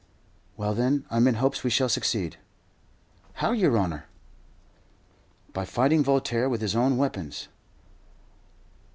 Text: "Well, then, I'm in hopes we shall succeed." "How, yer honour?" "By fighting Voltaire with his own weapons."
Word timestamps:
"Well, 0.57 0.73
then, 0.73 1.05
I'm 1.11 1.27
in 1.27 1.35
hopes 1.35 1.63
we 1.63 1.69
shall 1.69 1.87
succeed." 1.87 2.37
"How, 3.33 3.51
yer 3.51 3.77
honour?" 3.77 4.07
"By 5.53 5.63
fighting 5.63 6.03
Voltaire 6.03 6.49
with 6.49 6.61
his 6.61 6.75
own 6.75 6.97
weapons." 6.97 7.49